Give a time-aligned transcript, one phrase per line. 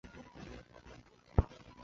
[0.03, 1.71] 蒙古族。